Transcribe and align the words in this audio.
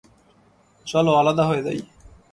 চল 0.87 1.05
আলাদা 1.11 1.43
হয়ে 1.45 1.61
যাই। 1.63 1.79